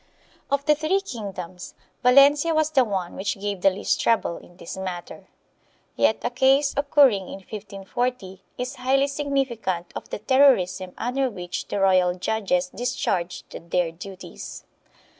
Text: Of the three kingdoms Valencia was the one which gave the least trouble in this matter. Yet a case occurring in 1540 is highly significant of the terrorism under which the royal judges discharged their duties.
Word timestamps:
Of 0.49 0.65
the 0.65 0.73
three 0.73 0.99
kingdoms 1.01 1.75
Valencia 2.01 2.55
was 2.55 2.71
the 2.71 2.83
one 2.83 3.15
which 3.15 3.39
gave 3.39 3.61
the 3.61 3.69
least 3.69 4.01
trouble 4.01 4.37
in 4.37 4.57
this 4.57 4.75
matter. 4.75 5.27
Yet 5.95 6.21
a 6.23 6.31
case 6.31 6.73
occurring 6.75 7.27
in 7.27 7.41
1540 7.47 8.41
is 8.57 8.77
highly 8.77 9.05
significant 9.05 9.91
of 9.95 10.09
the 10.09 10.17
terrorism 10.17 10.93
under 10.97 11.29
which 11.29 11.67
the 11.67 11.79
royal 11.79 12.15
judges 12.15 12.69
discharged 12.69 13.55
their 13.69 13.91
duties. 13.91 14.65